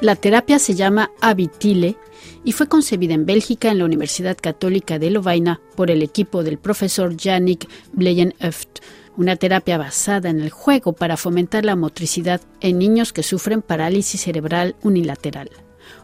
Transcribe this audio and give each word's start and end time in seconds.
La 0.00 0.14
terapia 0.14 0.60
se 0.60 0.76
llama 0.76 1.10
Habitile 1.20 1.96
y 2.44 2.52
fue 2.52 2.68
concebida 2.68 3.14
en 3.14 3.26
Bélgica 3.26 3.70
en 3.70 3.78
la 3.78 3.84
Universidad 3.84 4.36
Católica 4.40 5.00
de 5.00 5.10
Lovaina 5.10 5.60
por 5.74 5.90
el 5.90 6.02
equipo 6.02 6.44
del 6.44 6.56
profesor 6.56 7.16
Yannick 7.16 7.68
Bleyenhoeft, 7.92 8.78
una 9.16 9.34
terapia 9.34 9.76
basada 9.76 10.30
en 10.30 10.40
el 10.40 10.50
juego 10.50 10.92
para 10.92 11.16
fomentar 11.16 11.64
la 11.64 11.74
motricidad 11.74 12.40
en 12.60 12.78
niños 12.78 13.12
que 13.12 13.24
sufren 13.24 13.60
parálisis 13.60 14.20
cerebral 14.20 14.76
unilateral. 14.82 15.50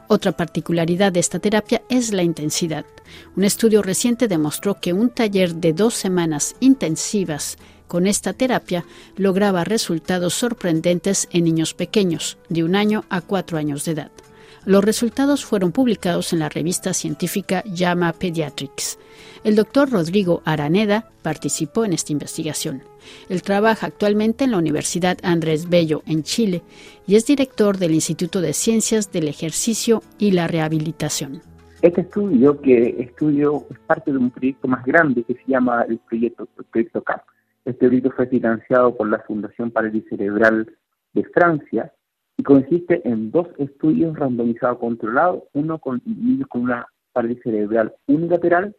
Otra 0.09 0.33
particularidad 0.33 1.13
de 1.13 1.21
esta 1.21 1.39
terapia 1.39 1.83
es 1.89 2.13
la 2.13 2.25
intensidad. 2.25 2.85
Un 3.37 3.45
estudio 3.45 3.81
reciente 3.81 4.27
demostró 4.27 4.81
que 4.81 4.93
un 4.93 5.09
taller 5.09 5.55
de 5.55 5.73
dos 5.73 5.95
semanas 5.95 6.57
intensivas 6.59 7.59
con 7.89 8.07
esta 8.07 8.33
terapia 8.33 8.85
lograba 9.17 9.65
resultados 9.65 10.35
sorprendentes 10.35 11.29
en 11.33 11.45
niños 11.45 11.75
pequeños, 11.75 12.39
de 12.49 12.65
un 12.65 12.77
año 12.77 13.05
a 13.09 13.21
cuatro 13.21 13.59
años 13.59 13.85
de 13.85 13.93
edad. 13.93 14.11
Los 14.67 14.83
resultados 14.83 15.45
fueron 15.45 15.73
publicados 15.73 16.33
en 16.33 16.39
la 16.39 16.49
revista 16.49 16.95
científica 16.95 17.63
JAMA 17.67 18.15
Pediatrics. 18.15 18.99
El 19.45 19.57
doctor 19.57 19.91
Rodrigo 19.91 20.41
Araneda 20.47 21.11
participó 21.23 21.85
en 21.85 21.93
esta 21.93 22.13
investigación. 22.13 22.83
Él 23.29 23.43
trabaja 23.43 23.87
actualmente 23.87 24.45
en 24.45 24.53
la 24.53 24.59
Universidad 24.59 25.19
Andrés 25.23 25.69
Bello, 25.69 26.03
en 26.07 26.23
Chile, 26.23 26.63
y 27.07 27.17
es 27.17 27.27
director 27.27 27.77
del 27.77 27.93
Instituto 27.93 28.41
de 28.41 28.55
Ciencias 28.55 29.13
del 29.13 29.29
Ejercicio 29.29 30.03
y 30.19 30.31
la 30.31 30.49
Rehabilitación. 30.49 31.43
Este 31.83 32.01
estudio, 32.01 32.59
que 32.63 32.97
estudio 32.99 33.67
es 33.71 33.79
parte 33.81 34.11
de 34.11 34.17
un 34.17 34.31
proyecto 34.31 34.67
más 34.67 34.83
grande 34.87 35.23
que 35.25 35.35
se 35.35 35.43
llama 35.47 35.83
el 35.87 35.99
proyecto, 35.99 36.49
el 36.57 36.65
proyecto 36.65 37.03
CAP. 37.03 37.21
Este 37.65 37.87
proyecto 37.87 38.11
fue 38.11 38.27
financiado 38.27 38.95
por 38.97 39.09
la 39.09 39.21
Fundación 39.21 39.71
Parálisis 39.71 40.09
Cerebral 40.09 40.71
de 41.15 41.25
Francia 41.25 41.93
y 42.37 42.43
consiste 42.43 43.01
en 43.09 43.31
dos 43.31 43.49
estudios 43.59 44.17
randomizados 44.19 44.79
controlados, 44.79 45.45
uno 45.55 45.79
con 45.79 46.03
niños 46.05 46.49
con 46.49 46.63
una 46.63 46.87
parálisis 47.13 47.45
cerebral 47.45 47.95
unilateral 48.07 48.75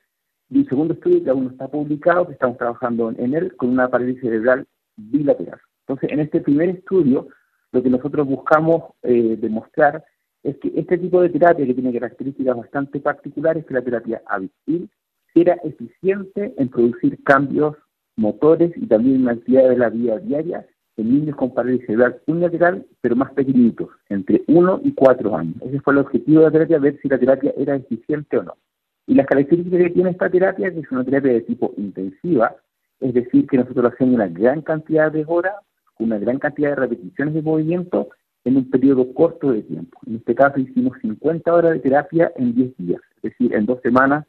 y 0.49 0.59
un 0.59 0.65
segundo 0.67 0.93
estudio 0.93 1.23
que 1.23 1.29
aún 1.29 1.45
no 1.45 1.51
está 1.51 1.67
publicado, 1.67 2.27
que 2.27 2.33
estamos 2.33 2.57
trabajando 2.57 3.11
en 3.17 3.33
él, 3.33 3.55
con 3.55 3.69
una 3.69 3.89
parálisis 3.89 4.21
cerebral 4.21 4.67
bilateral. 4.95 5.59
Entonces, 5.87 6.11
en 6.11 6.19
este 6.19 6.41
primer 6.41 6.69
estudio, 6.69 7.27
lo 7.71 7.81
que 7.81 7.89
nosotros 7.89 8.27
buscamos 8.27 8.93
eh, 9.03 9.37
demostrar 9.39 10.03
es 10.43 10.57
que 10.57 10.71
este 10.75 10.97
tipo 10.97 11.21
de 11.21 11.29
terapia, 11.29 11.65
que 11.65 11.73
tiene 11.73 11.93
características 11.93 12.57
bastante 12.57 12.99
particulares, 12.99 13.65
que 13.65 13.73
la 13.73 13.81
terapia 13.81 14.21
habitual, 14.27 14.89
era 15.33 15.55
eficiente 15.63 16.53
en 16.57 16.69
producir 16.69 17.21
cambios 17.23 17.75
motores 18.15 18.71
y 18.75 18.87
también 18.87 19.17
en 19.17 19.25
la 19.25 19.31
actividad 19.33 19.69
de 19.69 19.77
la 19.77 19.89
vida 19.89 20.19
diaria 20.19 20.65
en 20.97 21.09
niños 21.09 21.35
con 21.35 21.53
parálisis 21.53 21.85
cerebral 21.85 22.21
unilateral, 22.25 22.85
pero 23.01 23.15
más 23.15 23.31
pequeñitos, 23.33 23.89
entre 24.09 24.43
1 24.47 24.81
y 24.83 24.93
4 24.93 25.35
años. 25.35 25.55
Ese 25.61 25.81
fue 25.81 25.93
el 25.93 25.99
objetivo 25.99 26.39
de 26.39 26.45
la 26.45 26.51
terapia, 26.51 26.79
ver 26.79 26.99
si 27.01 27.09
la 27.09 27.19
terapia 27.19 27.53
era 27.57 27.75
eficiente 27.75 28.37
o 28.37 28.43
no. 28.43 28.55
Y 29.07 29.15
las 29.15 29.27
características 29.27 29.79
que 29.79 29.89
tiene 29.89 30.11
esta 30.11 30.29
terapia 30.29 30.71
que 30.71 30.79
es 30.79 30.91
una 30.91 31.03
terapia 31.03 31.33
de 31.33 31.41
tipo 31.41 31.73
intensiva, 31.77 32.55
es 33.01 33.13
decir, 33.13 33.45
que 33.47 33.57
nosotros 33.57 33.93
hacemos 33.93 34.15
una 34.15 34.27
gran 34.27 34.61
cantidad 34.61 35.11
de 35.11 35.25
horas, 35.27 35.55
una 35.99 36.17
gran 36.17 36.39
cantidad 36.39 36.69
de 36.69 36.75
repeticiones 36.75 37.33
de 37.33 37.41
movimiento 37.41 38.09
en 38.45 38.57
un 38.57 38.69
periodo 38.69 39.13
corto 39.13 39.51
de 39.51 39.63
tiempo. 39.63 39.99
En 40.07 40.15
este 40.17 40.33
caso 40.33 40.59
hicimos 40.59 40.97
50 41.01 41.53
horas 41.53 41.73
de 41.73 41.79
terapia 41.79 42.31
en 42.35 42.55
10 42.55 42.77
días, 42.77 43.01
es 43.17 43.23
decir, 43.23 43.53
en 43.53 43.65
dos 43.65 43.81
semanas 43.81 44.25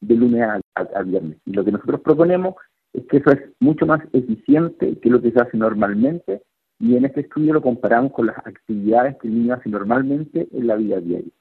de 0.00 0.14
lunes 0.14 0.42
a, 0.74 1.02
viernes. 1.02 1.38
Y 1.44 1.52
lo 1.52 1.64
que 1.64 1.72
nosotros 1.72 2.00
proponemos 2.00 2.54
es 2.96 3.06
que 3.06 3.18
eso 3.18 3.30
es 3.30 3.40
mucho 3.60 3.86
más 3.86 4.00
eficiente 4.12 4.98
que 4.98 5.10
lo 5.10 5.20
que 5.20 5.30
se 5.30 5.40
hace 5.40 5.56
normalmente 5.56 6.42
y 6.78 6.96
en 6.96 7.04
este 7.04 7.20
estudio 7.20 7.54
lo 7.54 7.62
comparamos 7.62 8.12
con 8.12 8.26
las 8.26 8.38
actividades 8.38 9.16
que 9.18 9.28
el 9.28 9.34
niño 9.34 9.54
hace 9.54 9.68
normalmente 9.68 10.48
en 10.50 10.66
la 10.66 10.76
vida 10.76 11.00
diaria. 11.00 11.32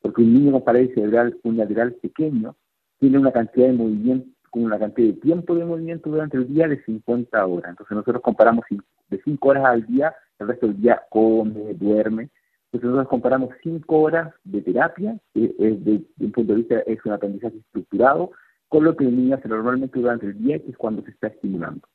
Porque 0.00 0.22
un 0.22 0.34
niño 0.34 0.52
con 0.52 0.64
parálisis 0.64 0.94
cerebral 0.94 1.36
unilateral 1.42 1.94
pequeño 1.94 2.56
tiene 2.98 3.18
una 3.18 3.32
cantidad 3.32 3.66
de 3.66 3.72
movimiento, 3.72 4.28
una 4.52 4.78
cantidad 4.78 5.14
de 5.14 5.20
tiempo 5.20 5.54
de 5.54 5.64
movimiento 5.64 6.10
durante 6.10 6.36
el 6.36 6.52
día 6.52 6.68
de 6.68 6.82
50 6.84 7.46
horas. 7.46 7.70
Entonces 7.70 7.96
nosotros 7.96 8.22
comparamos 8.22 8.64
de 9.08 9.20
5 9.22 9.48
horas 9.48 9.64
al 9.64 9.86
día, 9.86 10.14
el 10.38 10.48
resto 10.48 10.66
del 10.66 10.80
día 10.80 11.02
come, 11.10 11.74
duerme. 11.74 12.30
Entonces 12.66 12.90
nosotros 12.90 13.08
comparamos 13.08 13.50
5 13.62 13.96
horas 13.96 14.34
de 14.44 14.62
terapia, 14.62 15.18
que 15.34 15.54
es 15.58 15.84
de, 15.84 16.02
un 16.20 16.32
punto 16.32 16.52
de 16.52 16.58
vista 16.58 16.78
es 16.80 17.04
un 17.04 17.12
aprendizaje 17.12 17.56
estructurado, 17.58 18.30
con 18.68 18.84
lo 18.84 18.96
que 18.96 19.04
el 19.04 19.16
niño 19.16 19.36
hace 19.36 19.48
normalmente 19.48 19.98
durante 19.98 20.26
el 20.26 20.38
día, 20.38 20.58
que 20.58 20.70
es 20.70 20.76
cuando 20.76 21.02
se 21.02 21.10
está 21.10 21.28
estimulando. 21.28 21.86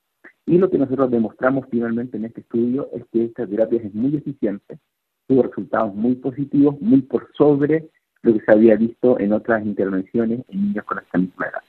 Y 0.46 0.58
lo 0.58 0.70
que 0.70 0.78
nosotros 0.78 1.12
demostramos 1.12 1.66
finalmente 1.70 2.18
en 2.18 2.26
este 2.26 2.42
estudio 2.42 2.90
es 2.94 3.04
que 3.12 3.26
esta 3.26 3.46
terapia 3.46 3.82
es 3.82 3.94
muy 3.94 4.16
eficiente, 4.16 4.80
tuvo 5.28 5.44
resultados 5.44 5.94
muy 5.94 6.16
positivos, 6.16 6.80
muy 6.82 7.02
por 7.02 7.28
sobre 7.38 7.90
lo 8.24 8.34
que 8.34 8.42
se 8.42 8.52
había 8.52 8.76
visto 8.76 9.20
en 9.20 9.34
otras 9.34 9.66
intervenciones 9.66 10.44
en 10.50 10.62
niños 10.62 10.86
con 10.86 11.00
esta 11.00 11.18
misma 11.18 11.46
edad. 11.46 11.62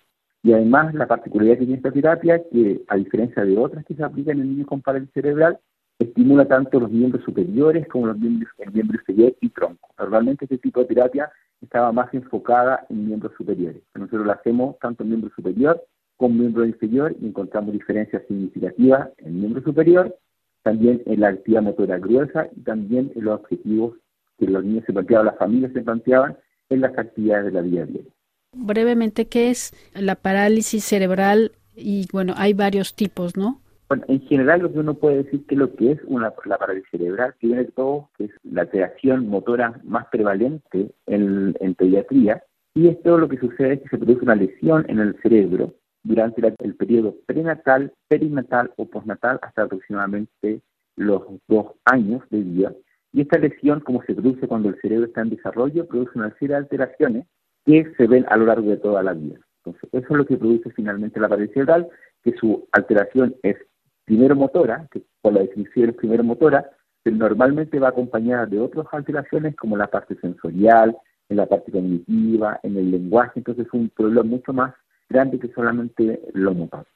Y 0.42 0.52
además 0.52 0.94
la 0.94 1.06
particularidad 1.06 1.54
que 1.58 1.66
tiene 1.66 1.76
esta 1.76 1.92
terapia, 1.92 2.42
que 2.50 2.82
a 2.88 2.96
diferencia 2.96 3.44
de 3.44 3.56
otras 3.56 3.84
que 3.84 3.94
se 3.94 4.02
aplican 4.02 4.41
en 4.41 4.50
niños 4.50 4.66
con 4.66 4.82
parálisis 4.82 5.14
cerebral, 5.14 5.58
estimula 6.02 6.46
tanto 6.46 6.80
los 6.80 6.90
miembros 6.90 7.24
superiores 7.24 7.86
como 7.88 8.06
los 8.06 8.18
miembros, 8.18 8.50
el 8.58 8.72
miembro 8.72 8.98
inferior 8.98 9.34
y 9.40 9.48
tronco. 9.50 9.90
Normalmente 9.98 10.44
este 10.44 10.58
tipo 10.58 10.80
de 10.80 10.86
terapia 10.86 11.30
estaba 11.60 11.92
más 11.92 12.12
enfocada 12.12 12.84
en 12.88 13.06
miembros 13.06 13.32
superiores. 13.36 13.82
Nosotros 13.94 14.26
lo 14.26 14.32
hacemos 14.32 14.78
tanto 14.80 15.02
en 15.02 15.10
miembro 15.10 15.30
superior 15.34 15.82
como 16.16 16.34
en 16.34 16.41
miembro 16.41 16.66
inferior 16.66 17.16
y 17.20 17.26
encontramos 17.26 17.72
diferencias 17.72 18.22
significativas 18.28 19.08
en 19.18 19.41
miembro 19.41 19.62
superior, 19.62 20.16
también 20.62 21.02
en 21.06 21.20
la 21.20 21.28
actividad 21.28 21.62
motora 21.62 21.98
gruesa 21.98 22.48
y 22.54 22.60
también 22.60 23.12
en 23.14 23.24
los 23.24 23.41
objetivos 23.41 23.96
que 24.38 24.46
los 24.46 24.64
niños 24.64 24.84
se 24.86 24.92
planteaban, 24.92 25.26
las 25.26 25.38
familias 25.38 25.72
se 25.72 25.80
planteaban 25.80 26.36
en 26.68 26.80
las 26.80 26.96
actividades 26.98 27.46
de 27.46 27.52
la 27.52 27.60
vida 27.62 27.86
diaria. 27.86 28.12
Brevemente, 28.54 29.26
¿qué 29.26 29.50
es 29.50 29.72
la 29.94 30.14
parálisis 30.14 30.84
cerebral? 30.84 31.52
Y 31.74 32.06
bueno, 32.12 32.34
hay 32.36 32.52
varios 32.52 32.94
tipos, 32.94 33.36
¿no? 33.36 33.61
Bueno, 33.92 34.06
en 34.08 34.22
general 34.22 34.62
lo 34.62 34.72
que 34.72 34.78
uno 34.78 34.94
puede 34.94 35.22
decir 35.22 35.44
que 35.47 35.54
lo 35.54 35.76
que 35.76 35.92
es 35.92 36.00
una, 36.06 36.32
la 36.47 36.56
parálisis 36.56 36.88
cerebral, 36.91 37.34
que 37.38 37.48
viene 37.48 37.64
todo, 37.64 38.08
que 38.16 38.25
es 38.25 38.30
la 38.42 38.62
alteración 38.62 39.28
motora 39.28 39.82
más 39.84 40.06
prevalente 40.06 40.92
en, 41.04 41.75
pediatría, 41.76 42.42
y 42.75 42.88
esto 42.88 43.19
lo 43.19 43.28
que 43.28 43.36
sucede 43.36 43.75
es 43.75 43.82
que 43.82 43.91
se 43.91 43.98
produce 43.98 44.25
una 44.25 44.34
lesión 44.34 44.86
en 44.88 44.98
el 44.98 45.20
cerebro 45.20 45.75
durante 46.04 46.41
el 46.60 46.75
periodo 46.75 47.16
prenatal, 47.26 47.92
perinatal 48.08 48.72
o 48.78 48.86
postnatal 48.86 49.38
hasta 49.42 49.64
aproximadamente 49.64 50.62
los 50.97 51.24
dos 51.47 51.72
años 51.84 52.22
de 52.30 52.41
vida. 52.41 52.72
Y 53.12 53.20
esta 53.20 53.38
lesión, 53.38 53.80
como 53.80 54.03
se 54.04 54.14
produce 54.14 54.48
cuando 54.48 54.70
el 54.70 54.80
cerebro 54.80 55.04
está 55.04 55.20
en 55.20 55.28
desarrollo, 55.28 55.86
produce 55.86 56.12
una 56.19 56.30
serie 56.38 56.54
de 56.54 56.62
alteraciones 56.62 57.26
que 57.66 57.92
se 57.98 58.06
ven 58.06 58.24
a 58.30 58.38
lo 58.38 58.47
largo 58.47 58.70
de 58.70 58.78
toda 58.78 59.03
la 59.03 59.12
vida. 59.12 59.38
Entonces, 59.59 59.91
eso 59.92 60.06
es 60.09 60.16
lo 60.16 60.24
que 60.24 60.38
produce 60.38 60.70
finalmente 60.70 61.20
la 61.20 61.28
parálisis 61.28 61.53
cerebral, 61.53 61.91
que 62.24 62.32
su 62.38 62.66
alteración 62.72 63.36
es 63.42 63.56
primero 64.04 64.36
motora, 64.36 64.88
que 64.90 65.02
por 65.20 65.32
la 65.32 65.40
definición 65.40 65.90
es 65.90 65.96
primero 65.96 66.24
motora, 66.24 66.70
pero 67.02 67.16
normalmente 67.16 67.78
va 67.78 67.88
acompañada 67.88 68.46
de 68.46 68.60
otras 68.60 68.86
alteraciones 68.92 69.56
como 69.56 69.76
la 69.76 69.88
parte 69.88 70.16
sensorial, 70.20 70.96
en 71.28 71.36
la 71.36 71.46
parte 71.46 71.72
cognitiva, 71.72 72.60
en 72.62 72.76
el 72.76 72.91
lenguaje, 72.91 73.32
entonces 73.36 73.66
es 73.66 73.72
un 73.72 73.88
problema 73.88 74.22
mucho 74.22 74.52
más 74.52 74.74
grande 75.08 75.38
que 75.38 75.48
solamente 75.48 76.20
lo 76.34 76.54
motor. 76.54 76.86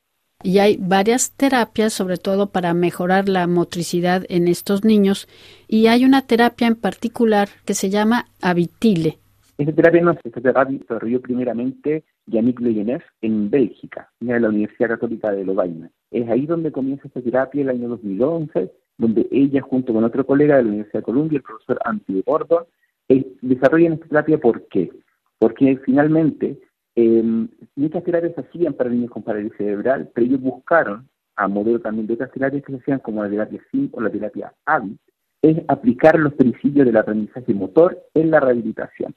Y 0.42 0.58
hay 0.58 0.76
varias 0.76 1.32
terapias, 1.32 1.92
sobre 1.92 2.18
todo 2.18 2.50
para 2.50 2.74
mejorar 2.74 3.28
la 3.28 3.46
motricidad 3.46 4.24
en 4.28 4.48
estos 4.48 4.84
niños, 4.84 5.28
y 5.66 5.86
hay 5.86 6.04
una 6.04 6.22
terapia 6.26 6.68
en 6.68 6.76
particular 6.76 7.48
que 7.64 7.74
se 7.74 7.88
llama 7.88 8.26
Habitile. 8.42 9.18
Esta 9.58 9.72
terapia 9.72 10.02
no, 10.02 10.12
esta 10.12 10.40
terapia 10.40 10.78
desarrolló 10.78 11.20
primeramente 11.22 12.04
Yannick 12.26 12.60
Leyenef 12.60 13.04
en 13.20 13.50
Bélgica, 13.50 14.10
en 14.20 14.42
la 14.42 14.48
Universidad 14.48 14.90
Católica 14.90 15.32
de 15.32 15.44
Lovaina. 15.44 15.90
Es 16.10 16.28
ahí 16.28 16.46
donde 16.46 16.72
comienza 16.72 17.06
esta 17.06 17.20
terapia 17.20 17.62
el 17.62 17.70
año 17.70 17.88
2011, 17.88 18.72
donde 18.98 19.26
ella 19.30 19.60
junto 19.62 19.92
con 19.92 20.04
otro 20.04 20.26
colega 20.26 20.56
de 20.56 20.62
la 20.62 20.68
Universidad 20.68 21.00
de 21.00 21.04
Columbia, 21.04 21.36
el 21.36 21.42
profesor 21.42 21.78
Anthony 21.84 22.22
Gordon, 22.24 22.64
desarrollan 23.42 23.94
esta 23.94 24.08
terapia. 24.08 24.38
¿Por 24.38 24.66
qué? 24.68 24.90
Porque 25.38 25.78
finalmente 25.84 26.58
eh, 26.96 27.46
muchas 27.76 28.04
terapias 28.04 28.34
se 28.34 28.40
hacían 28.40 28.74
para 28.74 28.90
niños 28.90 29.10
con 29.10 29.22
parálisis 29.22 29.56
cerebral, 29.58 30.10
pero 30.14 30.26
ellos 30.26 30.40
buscaron, 30.40 31.08
a 31.36 31.48
modelo 31.48 31.80
también 31.80 32.06
de 32.06 32.14
otras 32.14 32.32
terapias 32.32 32.64
que 32.64 32.72
se 32.72 32.78
hacían 32.78 33.00
como 33.00 33.22
la 33.22 33.30
terapia 33.30 33.60
SIM 33.70 33.90
o 33.92 34.00
la 34.00 34.10
terapia 34.10 34.54
AVI, 34.64 34.96
es 35.42 35.58
aplicar 35.68 36.18
los 36.18 36.32
principios 36.34 36.86
del 36.86 36.96
aprendizaje 36.96 37.52
motor 37.52 38.02
en 38.14 38.30
la 38.30 38.40
rehabilitación. 38.40 39.14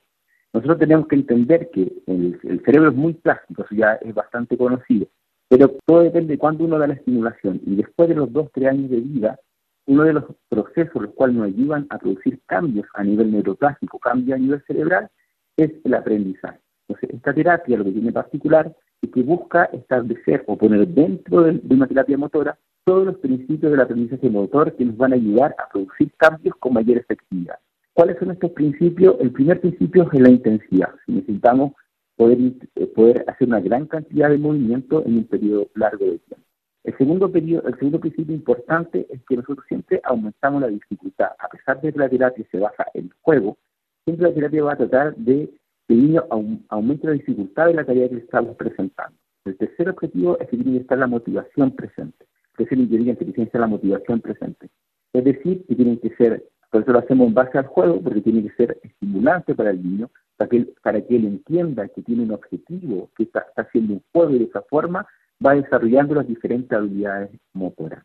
Nosotros 0.53 0.79
tenemos 0.79 1.07
que 1.07 1.15
entender 1.15 1.69
que 1.71 1.91
el, 2.07 2.61
cerebro 2.65 2.89
es 2.89 2.95
muy 2.95 3.13
plástico, 3.13 3.63
eso 3.63 3.75
ya 3.75 3.93
es 4.01 4.13
bastante 4.13 4.57
conocido, 4.57 5.07
pero 5.47 5.75
todo 5.85 6.01
depende 6.01 6.33
de 6.33 6.39
cuándo 6.39 6.63
uno 6.63 6.79
da 6.79 6.87
la 6.87 6.95
estimulación. 6.95 7.61
Y 7.65 7.75
después 7.75 8.09
de 8.09 8.15
los 8.15 8.31
dos, 8.33 8.49
tres 8.51 8.69
años 8.69 8.89
de 8.89 8.99
vida, 8.99 9.39
uno 9.85 10.03
de 10.03 10.13
los 10.13 10.23
procesos 10.49 11.01
los 11.01 11.13
cuales 11.13 11.35
nos 11.35 11.47
ayudan 11.47 11.85
a 11.89 11.99
producir 11.99 12.39
cambios 12.47 12.87
a 12.95 13.03
nivel 13.03 13.31
neuroplástico, 13.31 13.99
cambios 13.99 14.37
a 14.37 14.41
nivel 14.41 14.63
cerebral, 14.65 15.09
es 15.55 15.71
el 15.83 15.93
aprendizaje. 15.93 16.59
Entonces, 16.87 17.09
esta 17.15 17.33
terapia 17.33 17.77
lo 17.77 17.83
que 17.83 17.91
tiene 17.91 18.11
particular 18.11 18.75
es 19.01 19.11
que 19.11 19.21
busca 19.21 19.65
establecer 19.65 20.43
o 20.47 20.57
poner 20.57 20.87
dentro 20.87 21.43
de, 21.43 21.53
de 21.53 21.75
una 21.75 21.87
terapia 21.87 22.17
motora 22.17 22.57
todos 22.83 23.05
los 23.05 23.17
principios 23.17 23.71
del 23.71 23.81
aprendizaje 23.81 24.29
motor 24.29 24.75
que 24.75 24.85
nos 24.85 24.97
van 24.97 25.13
a 25.13 25.15
ayudar 25.15 25.55
a 25.59 25.69
producir 25.69 26.11
cambios 26.17 26.55
con 26.59 26.73
mayor 26.73 26.97
efectividad. 26.97 27.59
¿Cuáles 27.99 28.17
son 28.17 28.31
estos 28.31 28.51
principios? 28.51 29.17
El 29.19 29.33
primer 29.33 29.59
principio 29.59 30.09
es 30.09 30.21
la 30.21 30.29
intensidad. 30.29 30.87
Necesitamos 31.05 31.73
poder, 32.15 32.37
eh, 32.75 32.87
poder 32.95 33.25
hacer 33.27 33.49
una 33.49 33.59
gran 33.59 33.87
cantidad 33.87 34.29
de 34.29 34.37
movimiento 34.37 35.03
en 35.05 35.17
un 35.17 35.23
periodo 35.25 35.67
largo 35.75 36.05
de 36.05 36.19
tiempo. 36.19 36.45
El 36.85 36.97
segundo, 36.97 37.29
periodo, 37.29 37.67
el 37.67 37.75
segundo 37.75 37.99
principio 37.99 38.33
importante 38.33 39.05
es 39.09 39.19
que 39.27 39.35
nosotros 39.35 39.65
siempre 39.67 39.99
aumentamos 40.05 40.61
la 40.61 40.69
dificultad. 40.69 41.31
A 41.39 41.49
pesar 41.49 41.81
de 41.81 41.91
que 41.91 41.99
la 41.99 42.07
terapia 42.07 42.45
se 42.49 42.57
basa 42.57 42.85
en 42.93 43.07
el 43.07 43.13
juego, 43.19 43.57
siempre 44.05 44.29
la 44.29 44.33
terapia 44.33 44.63
va 44.63 44.71
a 44.71 44.77
tratar 44.77 45.15
de 45.17 45.49
el 45.89 46.01
niño 46.01 46.23
aumente 46.69 47.05
la 47.05 47.13
dificultad 47.13 47.65
de 47.65 47.73
la 47.73 47.83
tarea 47.83 48.07
que 48.07 48.15
estamos 48.15 48.55
presentando. 48.55 49.17
El 49.43 49.57
tercer 49.57 49.89
objetivo 49.89 50.39
es 50.39 50.47
que 50.47 50.55
tiene 50.55 50.77
que 50.77 50.83
estar 50.83 50.97
la 50.97 51.07
motivación 51.07 51.75
presente. 51.75 52.25
Que 52.55 52.63
es 52.63 52.71
el 52.71 52.79
inteligencia 52.79 53.59
la 53.59 53.67
motivación 53.67 54.21
presente. 54.21 54.69
Es 55.11 55.25
decir, 55.25 55.65
que 55.67 55.75
tienen 55.75 55.99
que 55.99 56.15
ser, 56.15 56.45
por 56.69 56.81
eso 56.81 56.91
lo 56.91 56.99
hacemos 56.99 57.27
en 57.27 57.33
base 57.33 57.57
al 57.57 57.65
juego, 57.65 58.01
porque 58.01 58.21
tiene 58.21 58.43
que 58.43 58.55
ser 58.55 58.79
estimulante 58.83 59.55
para 59.55 59.71
el 59.71 59.83
niño, 59.83 60.09
para 60.37 60.49
que 60.49 60.57
él, 60.57 60.73
para 60.83 61.01
que 61.01 61.15
él 61.15 61.25
entienda 61.25 61.87
que 61.87 62.01
tiene 62.01 62.23
un 62.23 62.31
objetivo, 62.31 63.09
que 63.17 63.23
está, 63.23 63.47
haciendo 63.57 63.93
un 63.93 64.03
juego 64.11 64.35
y 64.35 64.39
de 64.39 64.45
esa 64.45 64.61
forma 64.63 65.07
va 65.45 65.55
desarrollando 65.55 66.15
las 66.15 66.27
diferentes 66.27 66.71
habilidades 66.71 67.31
motoras. 67.53 68.03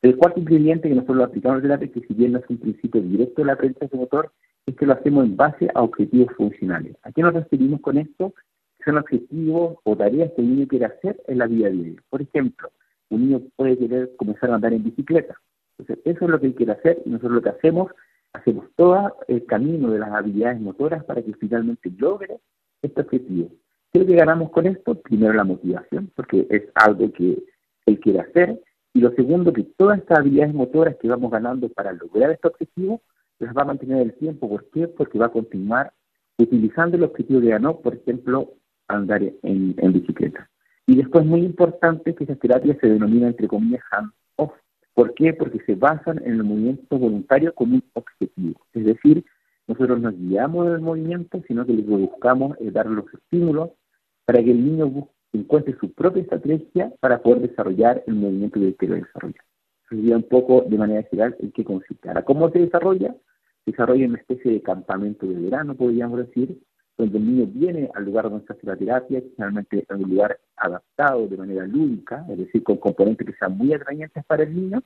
El 0.00 0.16
cuarto 0.16 0.40
ingrediente 0.40 0.88
que 0.88 0.94
nosotros 0.94 1.16
lo 1.18 1.24
aplicamos 1.24 1.58
la 1.58 1.62
terapia, 1.62 1.92
que 1.92 2.06
si 2.06 2.14
bien 2.14 2.32
no 2.32 2.38
es 2.38 2.44
un 2.48 2.58
principio 2.58 3.02
directo 3.02 3.42
de 3.42 3.46
la 3.46 3.54
aprendizaje 3.54 3.96
motor, 3.96 4.32
es 4.64 4.76
que 4.76 4.86
lo 4.86 4.92
hacemos 4.92 5.24
en 5.24 5.36
base 5.36 5.68
a 5.74 5.82
objetivos 5.82 6.32
funcionales. 6.36 6.96
¿A 7.02 7.10
qué 7.10 7.22
nos 7.22 7.34
referimos 7.34 7.80
con 7.80 7.98
esto? 7.98 8.32
Son 8.84 8.96
objetivos 8.96 9.78
o 9.82 9.96
tareas 9.96 10.30
que 10.36 10.42
el 10.42 10.54
niño 10.54 10.68
quiere 10.68 10.86
hacer 10.86 11.20
en 11.26 11.38
la 11.38 11.46
vida 11.46 11.68
diaria. 11.68 12.00
Por 12.08 12.22
ejemplo, 12.22 12.70
un 13.10 13.22
niño 13.22 13.42
puede 13.56 13.76
querer 13.76 14.14
comenzar 14.16 14.50
a 14.50 14.54
andar 14.54 14.72
en 14.72 14.84
bicicleta. 14.84 15.34
Entonces, 15.78 16.04
eso 16.04 16.24
es 16.24 16.30
lo 16.30 16.40
que 16.40 16.46
él 16.46 16.54
quiere 16.54 16.72
hacer 16.72 17.02
y 17.04 17.10
nosotros 17.10 17.32
lo 17.32 17.42
que 17.42 17.50
hacemos, 17.50 17.92
hacemos 18.32 18.66
todo 18.76 19.16
el 19.28 19.44
camino 19.46 19.90
de 19.90 20.00
las 20.00 20.10
habilidades 20.10 20.60
motoras 20.60 21.04
para 21.04 21.22
que 21.22 21.32
finalmente 21.34 21.90
logre 21.96 22.40
este 22.82 23.00
objetivo. 23.00 23.48
¿Qué 23.92 24.00
es 24.00 24.04
lo 24.04 24.06
que 24.06 24.18
ganamos 24.18 24.50
con 24.50 24.66
esto? 24.66 24.94
Primero 24.96 25.32
la 25.32 25.44
motivación, 25.44 26.10
porque 26.14 26.46
es 26.50 26.64
algo 26.74 27.10
que 27.12 27.42
él 27.86 28.00
quiere 28.00 28.20
hacer. 28.20 28.60
Y 28.92 29.00
lo 29.00 29.12
segundo, 29.12 29.52
que 29.52 29.64
todas 29.76 29.98
estas 29.98 30.18
habilidades 30.18 30.54
motoras 30.54 30.96
que 30.96 31.08
vamos 31.08 31.30
ganando 31.30 31.68
para 31.68 31.92
lograr 31.92 32.30
este 32.30 32.48
objetivo, 32.48 33.00
las 33.38 33.56
va 33.56 33.62
a 33.62 33.66
mantener 33.66 34.02
el 34.02 34.14
tiempo. 34.14 34.48
¿Por 34.48 34.68
qué? 34.70 34.88
Porque 34.88 35.18
va 35.18 35.26
a 35.26 35.32
continuar 35.32 35.92
utilizando 36.38 36.96
el 36.96 37.04
objetivo 37.04 37.40
que 37.40 37.48
ganó, 37.48 37.80
por 37.80 37.94
ejemplo, 37.94 38.54
andar 38.88 39.22
en, 39.22 39.92
bicicleta. 39.92 40.50
Y 40.86 40.96
después, 40.96 41.24
muy 41.24 41.40
importante, 41.40 42.14
que 42.14 42.24
esas 42.24 42.38
terapias 42.38 42.78
se 42.80 42.88
denominan, 42.88 43.30
entre 43.30 43.48
comillas. 43.48 43.82
¿Por 44.98 45.14
qué? 45.14 45.32
Porque 45.32 45.60
se 45.64 45.76
basan 45.76 46.20
en 46.24 46.32
el 46.32 46.42
movimiento 46.42 46.98
voluntario 46.98 47.54
como 47.54 47.76
un 47.76 47.84
objetivo. 47.92 48.60
Es 48.72 48.84
decir, 48.84 49.24
nosotros 49.68 50.00
nos 50.00 50.18
guiamos 50.18 50.66
en 50.66 50.72
el 50.72 50.80
movimiento, 50.80 51.40
sino 51.46 51.64
que 51.64 51.72
lo 51.72 51.86
que 51.86 52.06
buscamos 52.08 52.56
es 52.58 52.72
dar 52.72 52.86
los 52.86 53.04
estímulos 53.14 53.70
para 54.24 54.42
que 54.42 54.50
el 54.50 54.64
niño 54.64 55.08
encuentre 55.32 55.76
su 55.78 55.92
propia 55.92 56.22
estrategia 56.22 56.92
para 56.98 57.22
poder 57.22 57.48
desarrollar 57.48 58.02
el 58.08 58.14
movimiento 58.16 58.58
que 58.58 58.74
quiere 58.74 58.96
desarrollar. 58.96 59.44
Sería 59.88 60.16
un 60.16 60.24
poco 60.24 60.64
de 60.68 60.76
manera 60.76 61.04
general 61.04 61.36
en 61.38 61.52
qué 61.52 61.62
consiste. 61.62 62.08
Ahora, 62.08 62.24
¿cómo 62.24 62.50
se 62.50 62.58
desarrolla? 62.58 63.14
Se 63.64 63.70
desarrolla 63.70 64.04
en 64.04 64.10
una 64.10 64.18
especie 64.18 64.50
de 64.50 64.62
campamento 64.62 65.28
de 65.28 65.40
verano, 65.42 65.76
podríamos 65.76 66.18
decir, 66.18 66.58
donde 66.98 67.18
el 67.18 67.26
niño 67.26 67.46
viene 67.46 67.88
al 67.94 68.04
lugar 68.04 68.28
donde 68.28 68.44
se 68.44 68.52
hace 68.52 68.66
la 68.66 68.76
terapia, 68.76 69.22
generalmente 69.36 69.86
en 69.88 70.02
un 70.02 70.10
lugar 70.10 70.38
adaptado 70.56 71.28
de 71.28 71.36
manera 71.36 71.64
lúdica, 71.64 72.26
es 72.28 72.38
decir, 72.38 72.64
con 72.64 72.76
componentes 72.78 73.24
que 73.24 73.34
sean 73.34 73.56
muy 73.56 73.72
atrayentes 73.72 74.24
para 74.26 74.42
el 74.42 74.54
niño, 74.54 74.82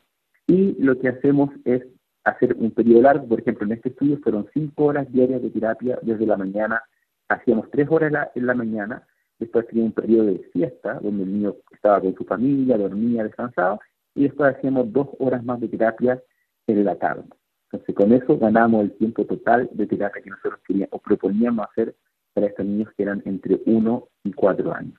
y 0.47 0.75
lo 0.82 0.99
que 0.99 1.09
hacemos 1.09 1.50
es 1.64 1.82
hacer 2.25 2.55
un 2.59 2.70
periodo 2.70 3.03
largo, 3.03 3.26
por 3.26 3.41
ejemplo, 3.41 3.67
en 3.67 3.73
este 3.73 3.88
estudio 3.88 4.19
fueron 4.23 4.47
cinco 4.53 4.85
horas 4.85 5.11
diarias 5.11 5.43
de 5.43 5.50
terapia 5.50 5.99
desde 6.03 6.26
la 6.26 6.37
mañana, 6.37 6.82
hacíamos 7.29 7.70
tres 7.70 7.88
horas 7.91 8.29
en 8.35 8.47
la, 8.47 8.55
mañana, 8.55 9.06
después 9.38 9.67
tenía 9.67 9.85
un 9.85 9.93
periodo 9.93 10.26
de 10.26 10.50
siesta, 10.53 11.00
donde 11.00 11.25
el 11.25 11.32
niño 11.32 11.56
estaba 11.73 12.00
con 12.03 12.15
su 12.15 12.25
familia, 12.25 12.76
dormía, 12.76 13.25
descansaba, 13.25 13.81
y 14.15 14.25
después 14.25 14.55
hacíamos 14.55 14.93
dos 14.93 15.08
horas 15.19 15.43
más 15.44 15.61
de 15.61 15.69
terapia 15.69 16.23
en 16.67 16.85
la 16.85 16.97
tarde. 16.97 17.25
Entonces, 17.72 17.94
con 17.94 18.12
eso 18.12 18.38
ganamos 18.38 18.82
el 18.82 18.92
tiempo 18.92 19.24
total 19.24 19.69
de 19.72 19.86
terapia 19.86 20.22
que 20.22 20.30
nosotros 20.30 20.60
queríamos 20.66 20.90
o 20.92 20.98
proponíamos 20.98 21.66
hacer 21.70 21.94
para 22.34 22.46
estos 22.46 22.66
niños 22.66 22.88
que 22.96 23.02
eran 23.02 23.22
entre 23.24 23.60
uno 23.64 24.08
y 24.24 24.32
cuatro 24.32 24.74
años. 24.74 24.98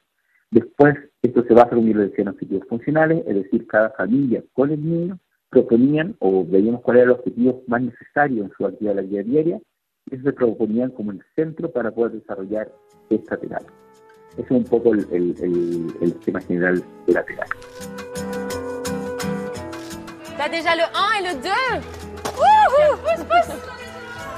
Después, 0.50 0.96
esto 1.22 1.44
se 1.44 1.54
va 1.54 1.62
a 1.62 1.66
hacer 1.66 1.78
un 1.78 1.92
de 1.92 2.30
objetivos 2.30 2.68
funcionales, 2.68 3.24
es 3.28 3.36
decir, 3.36 3.68
cada 3.68 3.92
familia 3.92 4.44
con 4.54 4.72
el 4.72 4.84
niño 4.84 5.20
proponían 5.50 6.16
o 6.20 6.44
veíamos 6.46 6.82
cuál 6.82 6.98
era 6.98 7.06
el 7.06 7.12
objetivo 7.12 7.64
más 7.68 7.82
necesario 7.82 8.44
en 8.44 8.52
su 8.58 8.66
actividad 8.66 8.96
la 8.96 9.02
vida 9.04 9.24
diaria 9.24 9.60
y 10.10 10.16
eso 10.16 10.24
se 10.24 10.34
proponían 10.34 10.90
como 10.92 11.12
el 11.12 11.24
centro 11.36 11.72
para 11.72 11.92
poder 11.92 12.14
desarrollar 12.14 12.72
esta 13.10 13.38
terapia. 13.38 13.72
Ese 14.34 14.42
es 14.42 14.52
un 14.52 14.64
poco 14.64 14.94
el, 14.94 15.06
el, 15.12 16.14
tema 16.26 16.42
general 16.42 16.84
de 17.06 17.14
la 17.14 17.24
terapia. 17.24 17.56
T'as 20.38 20.50
déjà 20.50 20.76
le 20.76 20.84
1 20.84 21.14
et 21.20 21.22
le 21.22 21.34
2 21.42 22.03
Wouhou 22.03 22.03
Pousse, 22.98 23.26
pousse 23.26 23.56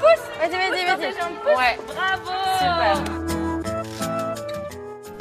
Pousse 0.00 0.24
Vas-y, 0.38 0.56
vas-y, 0.56 0.84
vas-y. 0.86 1.10
Ouais. 1.56 1.74
Bravo 1.94 2.30
Super. 2.58 3.26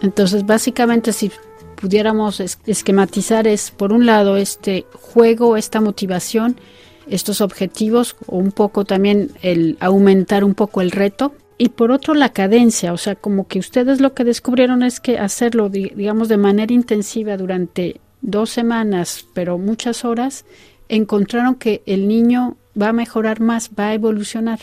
Entonces, 0.02 0.46
básicamente, 0.46 1.14
si 1.14 1.32
pudiéramos 1.76 2.40
esquematizar 2.40 3.48
es, 3.48 3.72
por 3.72 3.92
un 3.92 4.06
lado, 4.06 4.38
este 4.38 4.86
juego, 4.94 5.58
esta 5.58 5.82
motivación, 5.82 6.60
estos 7.08 7.42
objetivos, 7.42 8.16
o 8.28 8.38
un 8.38 8.52
poco 8.52 8.86
también 8.86 9.32
el 9.42 9.78
aumentar 9.80 10.44
un 10.44 10.54
poco 10.54 10.82
el 10.82 10.92
reto. 10.92 11.34
Y 11.58 11.70
por 11.70 11.92
otro, 11.92 12.14
la 12.14 12.30
cadencia, 12.30 12.92
o 12.92 12.98
sea, 12.98 13.16
como 13.16 13.48
que 13.48 13.60
ustedes 13.60 14.02
lo 14.02 14.14
que 14.14 14.26
descubrieron 14.26 14.84
es 14.84 15.00
que 15.00 15.18
hacerlo, 15.18 15.70
digamos, 15.70 16.28
de 16.28 16.38
manera 16.38 16.74
intensiva 16.74 17.38
durante 17.38 18.02
dos 18.22 18.50
semanas, 18.50 19.26
pero 19.34 19.58
muchas 19.58 20.04
horas, 20.04 20.46
encontraron 20.90 21.56
que 21.56 21.82
el 21.86 22.08
niño 22.08 22.58
va 22.80 22.90
a 22.90 22.94
mejorar 22.94 23.40
más, 23.40 23.72
va 23.78 23.90
a 23.90 23.94
evolucionar. 23.94 24.60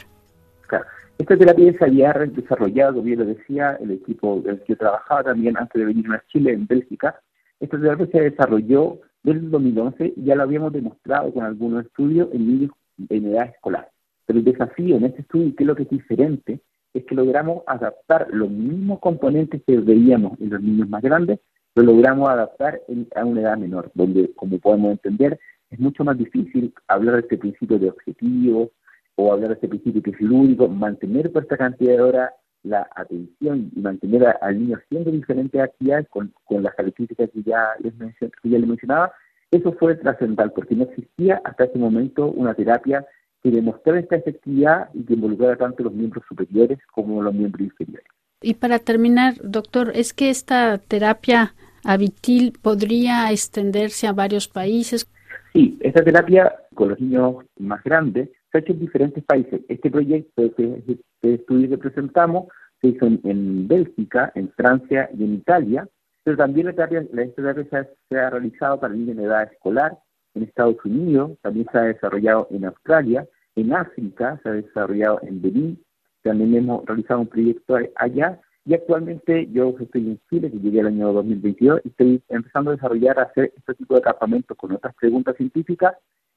Esta 1.19 1.37
terapia 1.37 1.73
se 1.79 1.85
había 1.85 2.13
desarrollado, 2.13 2.95
como 2.95 3.05
bien 3.05 3.21
lo 3.21 3.27
decía, 3.27 3.79
el 3.81 3.93
equipo 3.93 4.41
del 4.41 4.61
que 4.63 4.75
trabajaba 4.75 5.23
también 5.23 5.57
antes 5.57 5.79
de 5.79 5.87
venir 5.87 6.11
a 6.11 6.23
Chile, 6.29 6.53
en 6.53 6.67
Bélgica. 6.67 7.21
Esta 7.61 7.79
terapia 7.79 8.09
se 8.11 8.21
desarrolló 8.31 8.99
desde 9.23 9.41
el 9.41 9.51
2011 9.51 10.15
y 10.17 10.25
ya 10.25 10.35
lo 10.35 10.43
habíamos 10.43 10.73
demostrado 10.73 11.33
con 11.33 11.45
algunos 11.45 11.87
estudios 11.87 12.29
en 12.33 12.47
niños 12.47 12.71
en 13.09 13.27
edad 13.27 13.51
escolar. 13.51 13.89
Pero 14.27 14.39
el 14.41 14.45
desafío 14.45 14.97
en 14.97 15.05
este 15.05 15.23
estudio, 15.23 15.55
que 15.55 15.63
es 15.63 15.67
lo 15.67 15.77
que 15.77 15.85
es 15.85 15.91
diferente, 15.91 16.61
es 16.95 17.05
que 17.05 17.15
logramos 17.15 17.63
adaptar 17.67 18.29
los 18.31 18.51
mismos 18.51 18.99
componentes 19.01 19.63
que 19.67 19.79
veíamos 19.79 20.41
en 20.41 20.51
los 20.51 20.61
niños 20.61 20.89
más 20.89 21.03
grandes, 21.03 21.41
lo 21.75 21.85
logramos 21.85 22.29
adaptar 22.29 22.81
a 23.15 23.25
una 23.25 23.41
edad 23.41 23.57
menor, 23.57 23.91
donde, 23.95 24.33
como 24.35 24.59
podemos 24.59 24.93
entender, 24.93 25.39
es 25.73 25.81
mucho 25.81 26.05
más 26.05 26.17
difícil 26.17 26.73
hablar 26.87 27.17
de 27.17 27.21
este 27.23 27.39
principio 27.39 27.79
de 27.79 27.89
objetivos, 27.89 28.69
o 29.17 29.33
hablar 29.33 29.49
de 29.49 29.55
este 29.55 29.69
principio 29.69 30.03
que 30.03 30.11
es 30.11 30.21
lúdico, 30.21 30.69
mantener 30.69 31.31
por 31.33 31.43
esta 31.43 31.57
cantidad 31.57 31.97
de 31.97 32.01
horas 32.01 32.31
la 32.63 32.89
atención 32.95 33.71
y 33.75 33.81
mantener 33.81 34.37
al 34.41 34.59
niño 34.59 34.77
haciendo 34.77 35.11
diferentes 35.11 35.61
actividades 35.61 36.09
con, 36.09 36.33
las 36.49 36.75
características 36.75 37.31
que 37.31 37.43
ya, 37.43 37.71
les 37.81 37.93
que 38.19 38.49
ya 38.49 38.59
les 38.59 38.69
mencionaba, 38.69 39.13
eso 39.51 39.73
fue 39.73 39.97
trascendental 39.97 40.53
porque 40.53 40.75
no 40.75 40.85
existía 40.85 41.41
hasta 41.45 41.65
ese 41.65 41.79
momento 41.79 42.27
una 42.27 42.55
terapia 42.55 43.05
que 43.43 43.51
demostrara 43.51 43.99
esta 43.99 44.17
efectividad 44.17 44.89
y 44.95 45.03
que 45.03 45.15
involucrara 45.15 45.57
tanto 45.57 45.83
los 45.83 45.93
miembros 45.93 46.25
superiores 46.29 46.79
como 46.93 47.21
los 47.21 47.35
miembros 47.35 47.63
inferiores. 47.63 48.07
Y 48.41 48.55
para 48.55 48.79
terminar, 48.79 49.35
doctor, 49.43 49.93
¿es 49.95 50.15
que 50.15 50.31
esta 50.31 50.79
terapia 50.79 51.55
habitil 51.85 52.53
podría 52.63 53.31
extenderse 53.33 54.07
a 54.07 54.13
varios 54.13 54.47
países? 54.47 55.09
Sí, 55.53 55.79
esta 55.81 56.03
terapia 56.03 56.55
con 56.75 56.91
los 56.91 57.01
niños 57.01 57.45
más 57.59 57.83
grandes 57.85 58.31
se 58.51 58.59
ha 58.59 58.61
hecho 58.61 58.73
en 58.73 58.81
diferentes 58.81 59.25
países. 59.25 59.61
Este 59.69 59.91
proyecto, 59.91 60.43
este, 60.43 60.83
este 60.87 61.35
estudio 61.35 61.71
que 61.71 61.79
presentamos, 61.79 62.47
se 62.81 62.89
hizo 62.89 63.07
en, 63.07 63.69
Bélgica, 63.69 64.33
en 64.35 64.51
Francia 64.53 65.09
y 65.17 65.25
en 65.25 65.35
Italia, 65.35 65.89
pero 66.25 66.37
también 66.37 66.67
la 66.67 66.73
terapia, 66.73 67.05
la 67.13 67.27
terapia 67.29 67.89
se, 68.09 68.19
ha, 68.19 68.31
realizado 68.31 68.81
para 68.81 68.95
niños 68.95 69.17
en 69.17 69.25
edad 69.25 69.51
escolar 69.51 69.99
en 70.35 70.45
Estados 70.45 70.77
Unidos, 70.85 71.33
también 71.43 71.67
se 71.71 71.79
ha 71.79 71.83
desarrollado 71.83 72.49
en 72.51 72.65
Australia, 72.65 73.27
en 73.55 73.73
África, 73.75 74.41
se 74.43 74.49
ha 74.49 74.53
desarrollado 74.53 75.21
en 75.23 75.43
Benín, 75.43 75.85
también 76.23 76.55
hemos 76.55 76.85
realizado 76.87 77.21
un 77.21 77.27
proyecto 77.27 77.77
allá 77.97 78.41
y 78.65 78.75
actualmente 78.75 79.49
yo 79.53 79.75
estoy 79.81 80.03
en 80.03 80.21
Chile, 80.31 80.51
que 80.51 80.59
llegué 80.59 80.81
el 80.81 80.87
año 80.87 81.13
2022, 81.13 81.81
y 81.85 81.89
estoy 81.89 82.23
empezando 82.29 82.71
a 82.71 82.75
desarrollar, 82.75 83.19
a 83.19 83.25
hacer 83.25 83.53
este 83.57 83.75
tipo 83.75 83.95
de 83.95 84.03
campamentos 84.03 84.57
con 84.57 84.73
otras 84.73 84.95
preguntas 84.95 85.37
científicas 85.37 85.95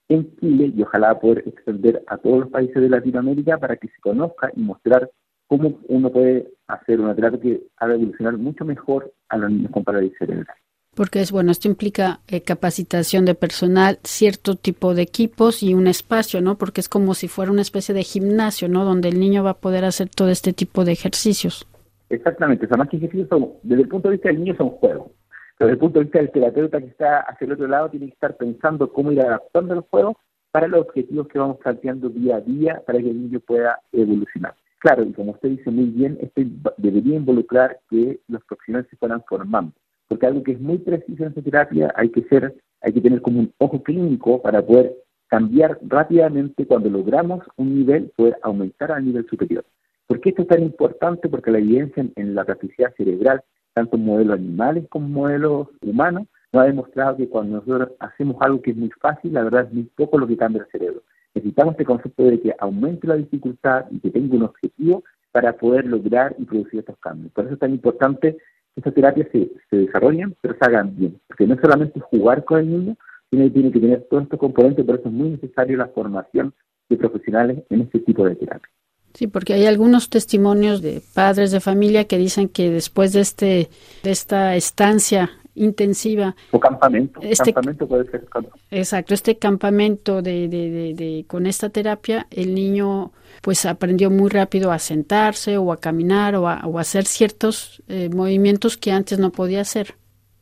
en 0.09 0.35
Chile 0.37 0.71
y 0.75 0.81
ojalá 0.81 1.19
poder 1.19 1.43
extender 1.47 2.03
a 2.07 2.17
todos 2.17 2.41
los 2.41 2.49
países 2.49 2.81
de 2.81 2.89
Latinoamérica 2.89 3.57
para 3.57 3.75
que 3.77 3.87
se 3.87 3.99
conozca 4.01 4.51
y 4.55 4.61
mostrar 4.61 5.09
cómo 5.47 5.79
uno 5.87 6.11
puede 6.11 6.51
hacer 6.67 6.99
una 6.99 7.15
terapia 7.15 7.39
que 7.39 7.61
haga 7.77 7.93
evolucionar 7.93 8.37
mucho 8.37 8.65
mejor 8.65 9.13
a 9.29 9.37
los 9.37 9.51
niños 9.51 9.71
con 9.71 9.83
parálisis 9.83 10.17
cerebral. 10.17 10.55
Porque 10.95 11.19
es 11.19 11.31
bueno, 11.31 11.51
esto 11.51 11.67
implica 11.67 12.21
eh, 12.27 12.41
capacitación 12.41 13.25
de 13.25 13.35
personal, 13.35 13.99
cierto 14.03 14.55
tipo 14.55 14.93
de 14.95 15.01
equipos 15.01 15.61
y 15.61 15.73
un 15.73 15.87
espacio, 15.87 16.39
¿no? 16.39 16.57
Porque 16.57 16.79
es 16.79 16.87
como 16.87 17.13
si 17.15 17.27
fuera 17.27 17.51
una 17.51 17.61
especie 17.61 17.93
de 17.93 18.03
gimnasio, 18.03 18.69
¿no? 18.69 18.85
Donde 18.85 19.09
el 19.09 19.19
niño 19.19 19.43
va 19.43 19.51
a 19.51 19.57
poder 19.57 19.83
hacer 19.83 20.07
todo 20.07 20.29
este 20.29 20.53
tipo 20.53 20.85
de 20.85 20.93
ejercicios. 20.93 21.67
Exactamente, 22.09 22.65
o 22.65 22.67
sea, 22.67 22.77
más 22.77 22.89
que 22.89 22.97
ejercicios 22.97 23.29
son, 23.29 23.53
desde 23.63 23.83
el 23.83 23.89
punto 23.89 24.09
de 24.09 24.13
vista 24.13 24.29
del 24.29 24.39
niño 24.39 24.55
son 24.55 24.69
juegos. 24.69 25.11
Pero 25.57 25.67
desde 25.69 25.73
el 25.73 25.79
punto 25.79 25.99
de 25.99 26.05
vista 26.05 26.19
del 26.19 26.31
terapeuta 26.31 26.79
que 26.79 26.87
está 26.87 27.19
hacia 27.21 27.45
el 27.45 27.53
otro 27.53 27.67
lado 27.67 27.89
tiene 27.89 28.07
que 28.07 28.13
estar 28.13 28.35
pensando 28.35 28.91
cómo 28.91 29.11
ir 29.11 29.21
adaptando 29.21 29.75
los 29.75 29.85
juegos 29.89 30.15
para 30.51 30.67
los 30.67 30.81
objetivos 30.81 31.27
que 31.27 31.39
vamos 31.39 31.57
planteando 31.57 32.09
día 32.09 32.37
a 32.37 32.41
día 32.41 32.81
para 32.85 32.99
que 32.99 33.09
el 33.09 33.21
niño 33.23 33.39
pueda 33.39 33.79
evolucionar. 33.91 34.53
Claro, 34.79 35.03
y 35.03 35.13
como 35.13 35.31
usted 35.31 35.49
dice 35.49 35.71
muy 35.71 35.85
bien, 35.85 36.17
esto 36.21 36.41
debería 36.77 37.15
involucrar 37.15 37.79
que 37.89 38.19
los 38.27 38.43
profesionales 38.43 38.87
se 38.89 38.97
fueran 38.97 39.23
formando 39.27 39.73
porque 40.07 40.25
algo 40.25 40.43
que 40.43 40.53
es 40.53 40.61
muy 40.61 40.77
preciso 40.77 41.23
en 41.23 41.29
esta 41.29 41.41
terapia 41.41 41.93
hay 41.95 42.09
que 42.09 42.23
ser, 42.23 42.55
hay 42.81 42.93
que 42.93 43.01
tener 43.01 43.21
como 43.21 43.39
un 43.39 43.53
ojo 43.57 43.81
clínico 43.81 44.41
para 44.41 44.61
poder 44.61 44.95
cambiar 45.27 45.79
rápidamente 45.81 46.65
cuando 46.67 46.89
logramos 46.89 47.43
un 47.57 47.75
nivel, 47.75 48.11
poder 48.15 48.37
aumentar 48.43 48.91
al 48.91 49.05
nivel 49.05 49.25
superior. 49.27 49.65
¿Por 50.07 50.21
qué 50.21 50.29
esto 50.29 50.43
es 50.43 50.47
tan 50.47 50.63
importante? 50.63 51.29
Porque 51.29 51.51
la 51.51 51.59
evidencia 51.59 52.05
en, 52.15 52.35
la 52.35 52.45
plasticidad 52.45 52.93
cerebral, 52.95 53.41
tanto 53.73 53.97
en 53.97 54.05
modelos 54.05 54.37
animales 54.37 54.85
como 54.89 55.05
en 55.05 55.13
modelos 55.13 55.67
humanos, 55.81 56.27
nos 56.53 56.63
ha 56.63 56.67
demostrado 56.67 57.17
que 57.17 57.27
cuando 57.27 57.57
nosotros 57.57 57.89
hacemos 57.99 58.37
algo 58.39 58.61
que 58.61 58.71
es 58.71 58.77
muy 58.77 58.91
fácil, 59.01 59.33
la 59.33 59.43
verdad 59.43 59.65
es 59.67 59.73
muy 59.73 59.83
poco 59.83 60.17
lo 60.17 60.27
que 60.27 60.37
cambia 60.37 60.61
el 60.61 60.71
cerebro. 60.71 61.01
Necesitamos 61.33 61.73
este 61.73 61.85
concepto 61.85 62.23
de 62.23 62.39
que 62.39 62.55
aumente 62.59 63.07
la 63.07 63.15
dificultad 63.15 63.85
y 63.91 63.99
que 63.99 64.11
tenga 64.11 64.35
un 64.35 64.43
objetivo 64.43 65.03
para 65.31 65.53
poder 65.53 65.85
lograr 65.85 66.35
y 66.37 66.45
producir 66.45 66.79
estos 66.79 66.97
cambios. 66.99 67.33
Por 67.33 67.45
eso 67.45 67.55
es 67.55 67.59
tan 67.59 67.71
importante 67.71 68.37
estas 68.75 68.93
terapias 68.93 69.27
se, 69.31 69.51
se 69.69 69.77
desarrollen, 69.77 70.35
pero 70.41 70.55
se 70.59 70.65
hagan 70.65 70.95
bien. 70.95 71.19
Porque 71.27 71.47
no 71.47 71.55
es 71.55 71.61
solamente 71.61 71.99
jugar 71.99 72.43
con 72.43 72.59
el 72.59 72.69
niño, 72.69 72.95
sino 73.29 73.45
que 73.45 73.49
tiene 73.51 73.71
que 73.71 73.79
tener 73.79 74.07
todos 74.09 74.23
estos 74.23 74.39
componentes, 74.39 74.85
por 74.85 74.99
eso 74.99 75.07
es 75.07 75.13
muy 75.13 75.29
necesario 75.29 75.77
la 75.77 75.87
formación 75.87 76.53
de 76.89 76.97
profesionales 76.97 77.63
en 77.69 77.81
este 77.81 77.99
tipo 77.99 78.25
de 78.25 78.35
terapia. 78.35 78.69
Sí, 79.15 79.27
porque 79.27 79.53
hay 79.53 79.65
algunos 79.65 80.09
testimonios 80.09 80.81
de 80.81 81.01
padres 81.13 81.51
de 81.51 81.61
familia 81.61 82.03
que 82.03 82.17
dicen 82.17 82.49
que 82.49 82.69
después 82.69 83.13
de 83.13 83.21
este 83.21 83.69
de 84.03 84.11
esta 84.11 84.55
estancia 84.55 85.31
intensiva. 85.55 86.35
O 86.51 86.59
campamento. 86.59 87.19
Este, 87.23 87.53
campamento 87.53 87.87
puede 87.87 88.05
ser. 88.11 88.25
Exacto, 88.71 89.13
este 89.13 89.37
campamento 89.37 90.21
de, 90.21 90.49
de, 90.49 90.93
de, 90.93 91.25
con 91.27 91.45
esta 91.45 91.69
terapia, 91.69 92.27
el 92.29 92.53
niño 92.53 93.13
pues 93.41 93.65
aprendió 93.65 94.09
muy 94.11 94.29
rápido 94.29 94.71
a 94.71 94.79
sentarse 94.79 95.57
o 95.57 95.71
a 95.71 95.77
caminar 95.77 96.35
o 96.35 96.47
a, 96.47 96.61
hacer 96.79 97.05
ciertos 97.05 97.81
eh, 97.87 98.09
movimientos 98.09 98.77
que 98.77 98.91
antes 98.91 99.17
no 99.17 99.31
podía 99.31 99.61
hacer. 99.61 99.95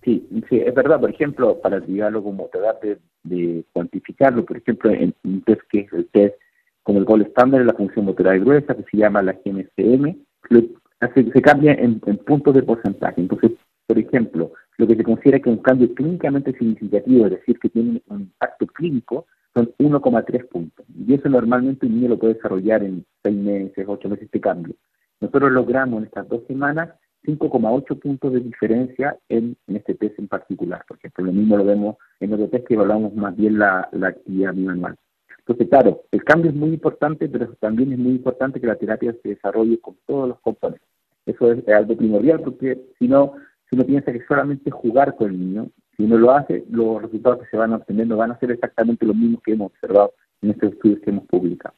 Sí, 0.03 0.27
sí, 0.49 0.57
es 0.57 0.73
verdad. 0.73 0.99
Por 0.99 1.11
ejemplo, 1.11 1.59
para 1.61 1.79
diálogo 1.79 2.31
como 2.31 2.47
tratar 2.47 2.79
de, 2.81 2.97
de 3.23 3.63
cuantificarlo, 3.71 4.43
por 4.43 4.57
ejemplo, 4.57 4.91
en 4.91 5.13
un 5.23 5.41
test 5.43 5.61
que 5.69 5.81
es 5.81 5.93
el 5.93 6.07
test 6.07 6.35
como 6.83 6.99
el 6.99 7.05
gol 7.05 7.21
estándar 7.21 7.61
de 7.61 7.67
la 7.67 7.73
función 7.73 8.05
motora 8.05 8.37
gruesa, 8.37 8.75
que 8.75 8.83
se 8.83 8.97
llama 8.97 9.21
la 9.21 9.33
GMCM, 9.33 10.15
se, 10.49 11.31
se 11.31 11.41
cambia 11.41 11.73
en, 11.73 12.01
en 12.05 12.17
puntos 12.17 12.53
de 12.53 12.63
porcentaje. 12.63 13.21
Entonces, 13.21 13.51
por 13.87 13.97
ejemplo, 13.97 14.51
lo 14.77 14.87
que 14.87 14.95
se 14.95 15.03
considera 15.03 15.39
que 15.39 15.49
un 15.49 15.57
cambio 15.57 15.93
clínicamente 15.93 16.53
significativo, 16.53 17.25
es 17.25 17.31
decir, 17.31 17.59
que 17.59 17.69
tiene 17.69 18.01
un 18.07 18.21
impacto 18.21 18.67
clínico, 18.67 19.25
son 19.53 19.71
1,3 19.77 20.47
puntos. 20.49 20.85
Y 21.07 21.13
eso 21.13 21.29
normalmente 21.29 21.85
un 21.85 21.95
niño 21.95 22.09
lo 22.09 22.19
puede 22.19 22.35
desarrollar 22.35 22.83
en 22.83 23.05
6 23.23 23.35
meses, 23.35 23.85
8 23.87 24.09
meses 24.09 24.25
este 24.25 24.41
cambio. 24.41 24.75
Nosotros 25.21 25.51
logramos 25.51 25.99
en 25.99 26.05
estas 26.05 26.27
dos 26.27 26.41
semanas 26.47 26.89
5,8 27.23 27.99
puntos 27.99 28.33
de 28.33 28.39
diferencia 28.41 29.17
en, 29.29 29.55
este 29.67 29.95
test 29.95 30.19
en 30.19 30.27
particular. 30.27 30.83
Por 30.87 30.97
ejemplo, 30.97 31.25
lo 31.25 31.31
mismo 31.31 31.57
lo 31.57 31.65
vemos 31.65 31.97
en 32.19 32.33
otro 32.33 32.49
test 32.49 32.67
que 32.67 32.73
evaluamos 32.73 33.13
más 33.15 33.35
bien 33.35 33.59
la, 33.59 33.87
la 33.93 34.09
actividad 34.09 34.53
manual. 34.53 34.97
Entonces, 35.45 35.67
claro, 35.69 36.03
el 36.11 36.23
cambio 36.23 36.51
es 36.51 36.55
muy 36.55 36.69
importante, 36.69 37.27
pero 37.27 37.53
también 37.55 37.91
es 37.91 37.99
muy 37.99 38.13
importante 38.13 38.61
que 38.61 38.67
la 38.67 38.77
terapia 38.77 39.13
se 39.21 39.29
desarrolle 39.29 39.77
con 39.79 39.97
todos 40.05 40.29
los 40.29 40.39
componentes. 40.39 40.87
Eso 41.25 41.51
es 41.51 41.67
algo 41.67 41.97
primordial 41.97 42.41
porque 42.41 42.79
si 42.97 43.07
no, 43.09 43.33
si 43.69 43.75
uno 43.75 43.85
piensa 43.85 44.13
que 44.13 44.23
solamente 44.25 44.71
jugar 44.71 45.15
con 45.15 45.31
el 45.31 45.39
niño, 45.39 45.67
si 45.97 46.03
uno 46.03 46.17
lo 46.17 46.31
hace, 46.31 46.63
los 46.69 47.01
resultados 47.01 47.39
que 47.39 47.49
se 47.49 47.57
van 47.57 47.73
obteniendo 47.73 48.15
van 48.15 48.31
a 48.31 48.39
ser 48.39 48.51
exactamente 48.51 49.05
los 49.05 49.15
mismos 49.15 49.41
que 49.43 49.53
hemos 49.53 49.71
observado 49.71 50.13
en 50.41 50.51
estos 50.51 50.71
estudios 50.71 50.99
que 51.01 51.09
hemos 51.09 51.25
publicado. 51.25 51.75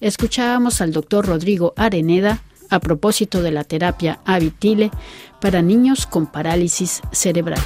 Escuchábamos 0.00 0.80
al 0.80 0.92
doctor 0.92 1.26
Rodrigo 1.26 1.74
Areneda 1.76 2.38
a 2.70 2.80
propósito 2.80 3.42
de 3.42 3.50
la 3.50 3.64
terapia 3.64 4.20
Avitile 4.24 4.90
para 5.42 5.60
niños 5.60 6.06
con 6.06 6.26
parálisis 6.26 7.02
cerebral. 7.12 7.60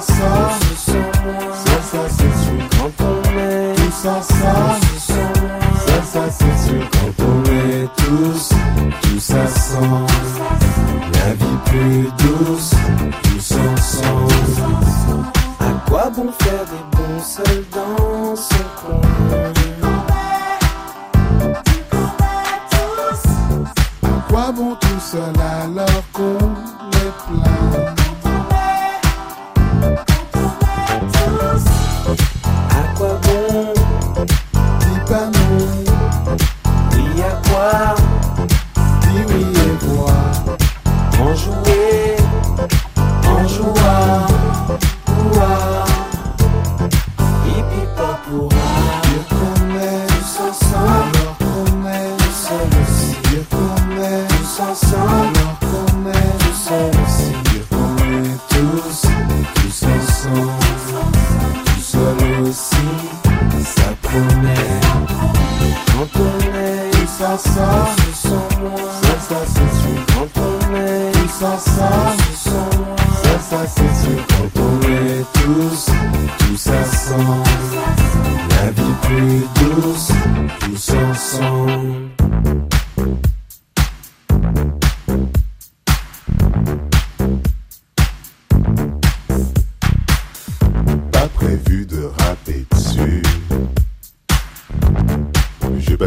ça, 0.00 0.50
ça, 0.76 0.92
ça, 1.64 1.82
ça, 1.82 1.98
c'est 2.08 2.34
sûr 2.42 2.68
quand 2.78 3.04
on 3.04 3.38
est 3.38 3.74
tout 3.74 3.92
ça, 3.92 4.22
ça, 4.22 4.54
ça, 5.86 6.02
ça, 6.12 6.22
c'est 6.30 6.58
sûr 6.68 6.84
quand 6.92 7.24
on 7.24 7.44
est 7.44 7.88
tous, 7.96 8.48
tout 9.02 9.20
ça 9.20 9.46
sent 9.46 9.76
la 11.14 11.34
vie 11.34 11.58
plus 11.66 12.02
douce, 12.18 12.74
tous 13.22 13.52
ensemble. 13.52 14.34
À 15.60 15.90
quoi 15.90 16.10
bon 16.10 16.28
faire 16.38 16.64
des 16.64 16.96
bons 16.96 17.22
seuls 17.22 17.64
dans 17.72 18.36
ce 18.36 18.62
qu'on 18.78 19.00
À 24.02 24.08
quoi 24.28 24.52
bon 24.52 24.74
tout 24.80 25.00
seul 25.00 25.34
alors 25.40 26.02
qu'on 26.12 26.54
est 26.92 27.12
plein? 27.26 27.99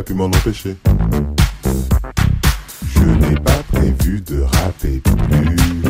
pu 0.04 0.14
m'en 0.14 0.26
empêcher. 0.26 0.76
Je 2.96 3.04
n'ai 3.04 3.36
pas 3.36 3.64
prévu 3.72 4.22
de 4.22 4.42
rapper 4.42 5.02
plus. 5.02 5.84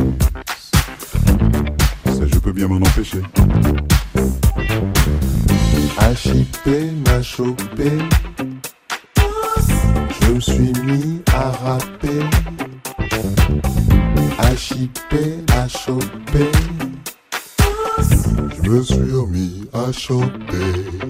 Ça, 2.06 2.26
je 2.32 2.40
peux 2.40 2.52
bien 2.52 2.68
m'en 2.68 2.78
empêcher. 2.78 3.22
H.I.P. 6.00 6.92
m'a 7.06 7.22
chopé. 7.22 7.92
Je 10.22 10.32
me 10.32 10.40
suis 10.40 10.74
mis 10.84 11.22
à 11.34 11.52
rapper. 11.52 12.20
H.I.P. 14.40 15.44
a 15.54 15.68
chopé. 15.68 16.52
Je 18.64 18.70
me 18.70 18.84
suis 18.84 19.12
remis 19.12 19.70
à 19.74 19.92
choper. 19.92 21.03